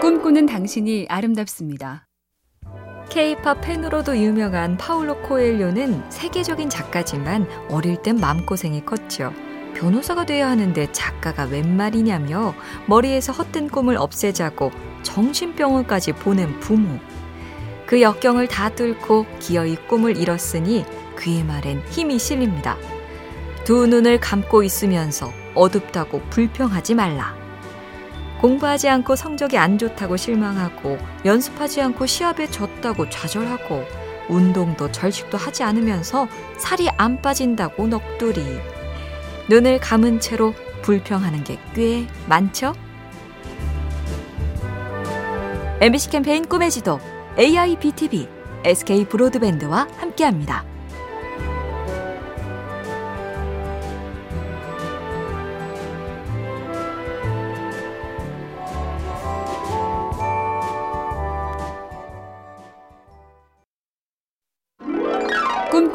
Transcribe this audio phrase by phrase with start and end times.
[0.00, 2.06] 꿈꾸는 당신이 아름답습니다.
[3.10, 9.34] K-팝 팬으로도 유명한 파울로 코엘료는 세계적인 작가지만 어릴 땐 마음고생이 컸죠.
[9.74, 12.54] 변호사가 돼야 하는데 작가가 웬 말이냐며
[12.86, 14.70] 머리에서 헛된 꿈을 없애자고
[15.02, 16.98] 정신병원까지 보낸 부모.
[17.84, 22.78] 그 역경을 다 뚫고 기어이 꿈을 이뤘으니 그의 말엔 힘이 실립니다.
[23.64, 27.39] 두 눈을 감고 있으면서 어둡다고 불평하지 말라.
[28.40, 33.84] 공부하지 않고 성적이 안 좋다고 실망하고 연습하지 않고 시합에 졌다고 좌절하고
[34.28, 36.26] 운동도 절식도 하지 않으면서
[36.56, 38.42] 살이 안 빠진다고 넋두리.
[39.48, 42.72] 눈을 감은 채로 불평하는 게 꽤 많죠?
[45.80, 47.00] MBC 캠페인 꿈의 지도
[47.38, 48.28] AIBTV
[48.64, 50.69] SK 브로드밴드와 함께합니다.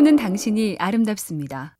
[0.00, 1.76] 꿈꾸는 당신이 아름답습니다.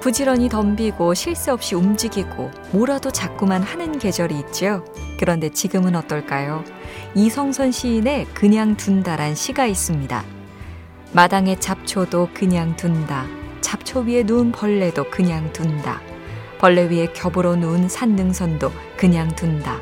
[0.00, 4.84] 부지런히 덤비고 실수 없이 움직이고 뭐라도 자꾸만 하는 계절이 있죠.
[5.18, 6.64] 그런데 지금은 어떨까요?
[7.14, 10.22] 이성선 시인의 그냥 둔다란 시가 있습니다.
[11.14, 13.26] 마당에 잡초도 그냥 둔다.
[13.62, 16.02] 잡초 위에 누운 벌레도 그냥 둔다.
[16.58, 19.80] 벌레 위에 겹으로 누운 산능선도 그냥 둔다.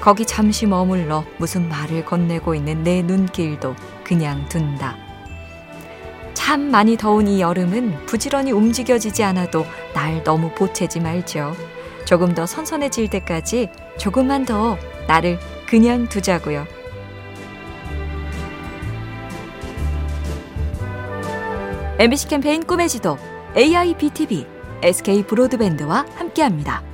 [0.00, 5.07] 거기 잠시 머물러 무슨 말을 건네고 있는 내 눈길도 그냥 둔다.
[6.38, 11.52] 참 많이 더운 이 여름은 부지런히 움직여지지 않아도 날 너무 보채지 말죠.
[12.04, 14.78] 조금 더 선선해질 때까지 조금만 더
[15.08, 16.64] 나를 그냥 두자고요.
[21.98, 23.18] MBC 캠페인 꿈의 지도
[23.56, 24.46] AIBTV
[24.82, 26.87] SK 브로드밴드와 함께합니다.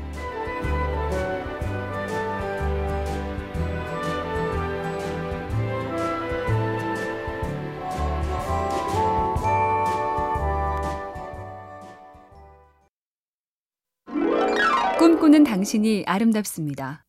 [15.05, 17.05] 꿈꾸는 당신이 아름답습니다.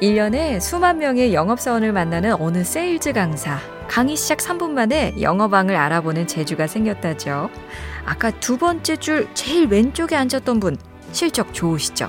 [0.00, 3.58] 1년에 수만 명의 영업사원을 만나는 어느 세일즈 강사.
[3.86, 7.50] 강의 시작 3분 만에 영업왕을 알아보는 재주가 생겼다죠.
[8.06, 10.78] 아까 두 번째 줄 제일 왼쪽에 앉았던 분,
[11.12, 12.08] 실적 좋으시죠?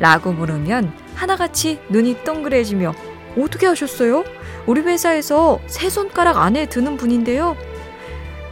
[0.00, 2.92] 라고 물으면 하나같이 눈이 동그래지며
[3.38, 4.22] 어떻게 아셨어요?
[4.66, 7.56] 우리 회사에서 세 손가락 안에 드는 분인데요.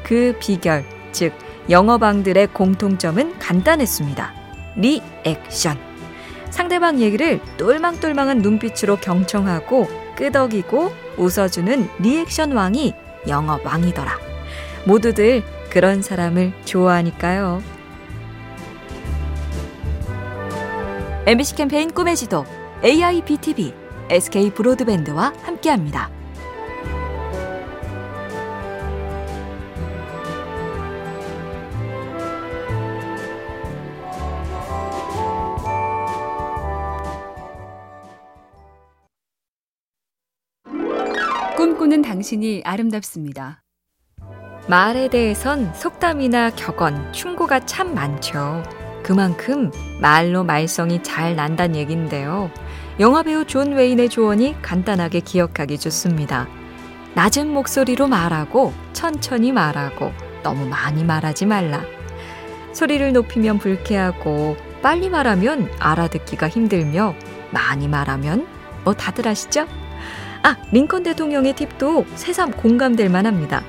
[0.02, 0.82] 그 비결,
[1.12, 1.34] 즉
[1.68, 4.41] 영업왕들의 공통점은 간단했습니다.
[4.76, 5.78] 리액션.
[6.50, 12.94] 상대방 얘기를 똘망똘망한 눈빛으로 경청하고 끄덕이고 웃어주는 리액션 왕이
[13.28, 14.18] 영업 왕이더라.
[14.86, 17.62] 모두들 그런 사람을 좋아하니까요.
[21.24, 22.44] MBC 캠페인 꿈의 지도
[22.84, 23.72] AI B tv
[24.10, 26.10] SK 브로드밴드와 함께합니다.
[41.92, 43.62] 꿈꾸는 당신이 아름답습니다.
[44.66, 48.62] 말에 대해선 속담이나 격언, 충고가 참 많죠.
[49.03, 49.70] 그만큼
[50.00, 52.50] 말로 말썽이 잘 난다는 얘긴데요.
[52.98, 56.48] 영화배우 존 웨인의 조언이 간단하게 기억하기 좋습니다.
[57.14, 61.84] 낮은 목소리로 말하고 천천히 말하고 너무 많이 말하지 말라.
[62.72, 67.14] 소리를 높이면 불쾌하고 빨리 말하면 알아듣기가 힘들며
[67.50, 68.47] 많이 말하면
[68.82, 69.66] 뭐 다들 아시죠?
[70.42, 73.62] 아, 링컨 대통령의 팁도 새삼 공감될 만합니다.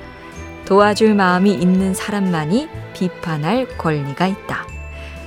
[0.64, 4.66] 도와줄 마음이 있는 사람만이 비판할 권리가 있다.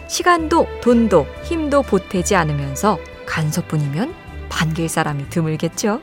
[0.08, 4.14] 시간도 돈도 힘도 보태지 않으면서 간섭뿐이면
[4.50, 6.02] 반길 사람이 드물겠죠.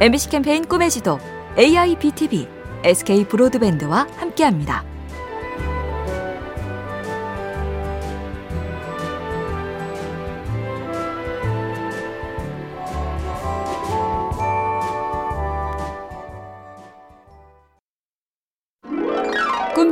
[0.00, 1.18] MBC 캠페인 꿈의 지도
[1.58, 2.48] AIBTV
[2.84, 4.84] SK 브로드밴드와 함께합니다.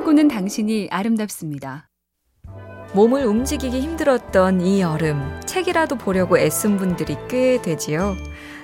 [0.04, 1.88] 꿈꾸는 당신이 아름답습니다.
[2.92, 8.14] 몸을 움직이기 힘들었던 이 여름, 책이라도 보려고 애쓴 분들이 꽤 되지요.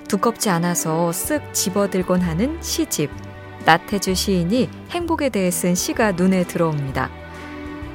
[0.07, 3.11] 두껍지 않아서 쓱 집어들곤 하는 시집.
[3.65, 7.11] 나태주 시인이 행복에 대해 쓴 시가 눈에 들어옵니다.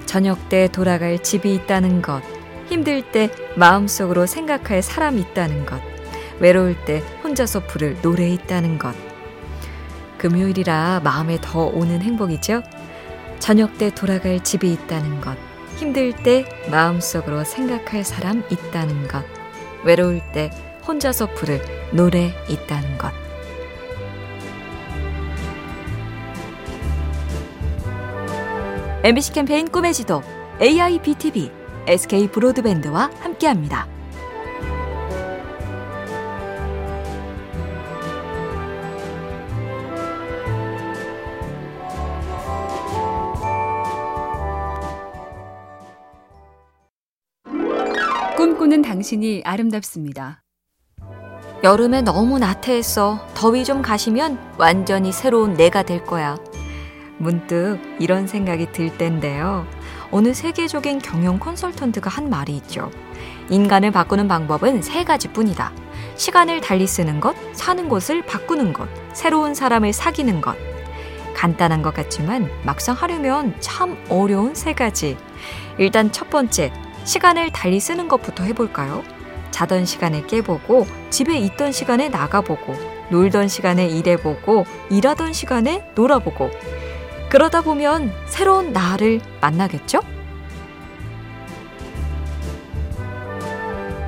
[0.08, 2.24] 저녁 때 돌아갈 집이 있다는 것,
[2.66, 5.80] 힘들 때 마음속으로 생각할 사람이 있다는 것,
[6.40, 8.96] 외로울 때 혼자서 부를 노래 있다는 것.
[10.18, 12.64] 금요일이라 마음에 더 오는 행복이죠?
[13.40, 15.38] 저녁 때 돌아갈 집이 있다는 것,
[15.78, 19.24] 힘들 때 마음속으로 생각할 사람 있다는 것,
[19.84, 20.50] 외로울 때
[20.88, 21.62] 혼자서 부를
[21.92, 23.12] 노래 있다는 것.
[29.04, 30.24] MBC 캠페인 꿈의 지도
[30.60, 31.52] AIBTV
[31.88, 33.95] SK 브로드밴드와 함께합니다.
[48.56, 50.42] 꿈꾸는 당신이 아름답습니다.
[51.62, 53.20] 여름에 너무 나태했어.
[53.34, 56.38] 더위 좀 가시면 완전히 새로운 내가 될 거야.
[57.18, 59.68] 문득 이런 생각이 들 텐데요.
[60.10, 62.90] 어느 세계적인 경영 컨설턴트가 한 말이 있죠.
[63.50, 65.74] 인간을 바꾸는 방법은 세 가지 뿐이다.
[66.16, 70.56] 시간을 달리 쓰는 것, 사는 곳을 바꾸는 것, 새로운 사람을 사귀는 것.
[71.36, 75.18] 간단한 것 같지만 막상 하려면 참 어려운 세 가지.
[75.78, 76.72] 일단 첫 번째,
[77.06, 79.04] 시간을 달리 쓰는 것부터 해볼까요?
[79.52, 82.76] 자던 시간에 깨보고, 집에 있던 시간에 나가보고,
[83.10, 86.50] 놀던 시간에 일해보고, 일하던 시간에 놀아보고.
[87.30, 90.02] 그러다 보면 새로운 나를 만나겠죠?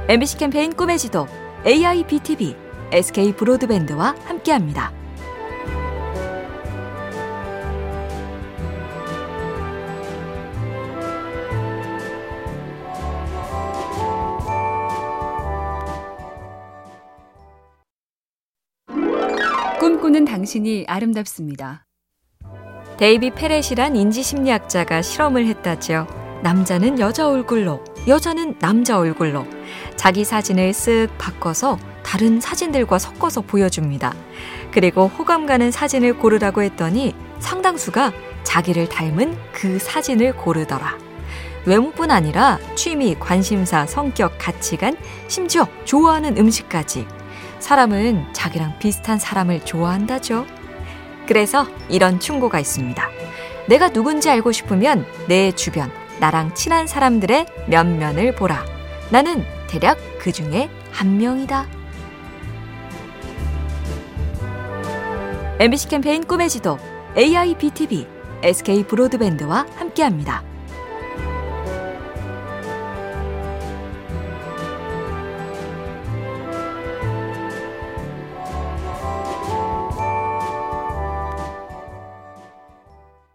[0.10, 1.28] MBC 캠페인 꿈의 지도
[1.66, 2.56] AIBTV
[2.92, 4.92] SK 브로드밴드와 함께합니다.
[20.08, 21.86] 꿈꾸는 당신이 아름답습니다.
[22.98, 26.08] 데이비드 페렛이란 인지심리학자가 실험을 했다죠.
[26.44, 29.46] 남자는 여자 얼굴로, 여자는 남자 얼굴로
[29.98, 34.14] 자기 사진을 쓱 바꿔서 다른 사진들과 섞어서 보여줍니다.
[34.72, 38.14] 그리고 호감 가는 사진을 고르라고 했더니 상당수가
[38.44, 40.98] 자기를 닮은 그 사진을 고르더라.
[41.66, 44.96] 외모뿐 아니라 취미, 관심사, 성격, 가치관,
[45.28, 47.06] 심지어 좋아하는 음식까지.
[47.60, 50.46] 사람은 자기랑 비슷한 사람을 좋아한다죠.
[51.28, 53.10] 그래서 이런 충고가 있습니다.
[53.68, 58.64] 내가 누군지 알고 싶으면 내 주변, 나랑 친한 사람들의 면면을 보라.
[59.12, 61.68] 나는 대략 그 중에 한 명이다.
[65.60, 66.78] MBC 캠페인 꿈의 지도
[67.18, 68.08] AIBTV
[68.44, 70.44] SK 브로드밴드와 함께합니다.